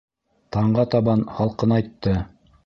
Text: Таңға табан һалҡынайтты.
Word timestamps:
Таңға 0.55 0.85
табан 0.95 1.21
һалҡынайтты. 1.41 2.17